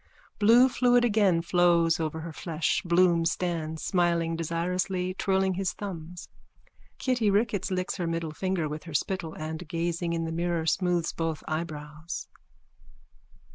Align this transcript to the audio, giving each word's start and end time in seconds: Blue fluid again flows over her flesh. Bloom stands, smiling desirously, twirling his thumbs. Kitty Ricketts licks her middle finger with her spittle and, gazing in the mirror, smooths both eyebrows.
Blue 0.39 0.67
fluid 0.67 1.05
again 1.05 1.43
flows 1.43 1.99
over 1.99 2.21
her 2.21 2.33
flesh. 2.33 2.81
Bloom 2.83 3.23
stands, 3.23 3.83
smiling 3.83 4.35
desirously, 4.35 5.13
twirling 5.13 5.53
his 5.53 5.73
thumbs. 5.73 6.27
Kitty 6.97 7.29
Ricketts 7.29 7.69
licks 7.69 7.97
her 7.97 8.07
middle 8.07 8.31
finger 8.33 8.67
with 8.67 8.85
her 8.85 8.95
spittle 8.95 9.35
and, 9.35 9.67
gazing 9.67 10.13
in 10.13 10.23
the 10.25 10.31
mirror, 10.31 10.65
smooths 10.65 11.13
both 11.13 11.43
eyebrows. 11.47 12.27